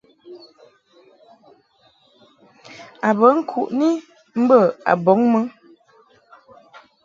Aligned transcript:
A 3.07 3.09
bə 3.19 3.27
ŋkuʼni 3.39 3.89
mbə 4.41 4.57
a 4.91 4.93
bɔŋ 5.03 5.19
mɨ. 5.31 5.39